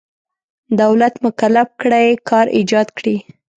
دولت 0.81 1.13
مکلف 1.25 1.67
کړی 1.81 2.07
کار 2.29 2.45
ایجاد 2.57 2.87
کړي. 2.97 3.15